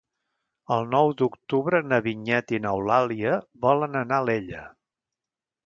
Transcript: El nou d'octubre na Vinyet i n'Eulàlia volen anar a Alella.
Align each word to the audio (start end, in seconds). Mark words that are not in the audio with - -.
El 0.75 0.87
nou 0.93 1.11
d'octubre 1.19 1.81
na 1.91 1.99
Vinyet 2.07 2.55
i 2.59 2.61
n'Eulàlia 2.65 3.37
volen 3.67 4.01
anar 4.03 4.21
a 4.21 4.27
Alella. 4.29 4.67